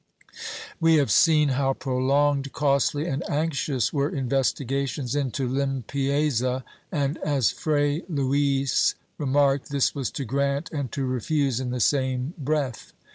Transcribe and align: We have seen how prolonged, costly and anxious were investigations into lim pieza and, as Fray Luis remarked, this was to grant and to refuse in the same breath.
We 0.79 0.95
have 0.95 1.11
seen 1.11 1.49
how 1.49 1.73
prolonged, 1.73 2.53
costly 2.53 3.05
and 3.05 3.23
anxious 3.29 3.93
were 3.93 4.09
investigations 4.09 5.13
into 5.13 5.47
lim 5.47 5.83
pieza 5.87 6.63
and, 6.91 7.19
as 7.19 7.51
Fray 7.51 8.01
Luis 8.09 8.95
remarked, 9.19 9.69
this 9.69 9.93
was 9.93 10.09
to 10.13 10.25
grant 10.25 10.71
and 10.71 10.91
to 10.93 11.05
refuse 11.05 11.59
in 11.59 11.69
the 11.69 11.79
same 11.79 12.33
breath. 12.39 12.93